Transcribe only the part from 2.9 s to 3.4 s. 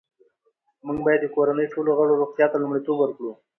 ورکړو